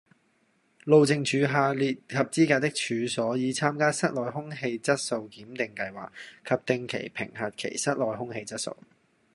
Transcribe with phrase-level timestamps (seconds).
[0.83, 6.09] 路政署下列合資格的處所已參加室內空氣質素檢定計劃
[6.43, 8.75] 及定期評核其室內空氣質素